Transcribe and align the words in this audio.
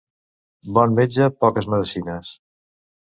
Bon 0.77 0.95
metge, 0.99 1.27
poques 1.45 1.67
medecines. 1.73 2.33